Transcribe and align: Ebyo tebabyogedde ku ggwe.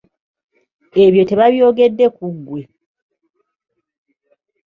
Ebyo 1.03 1.23
tebabyogedde 1.29 2.05
ku 2.15 2.25
ggwe. 2.35 2.61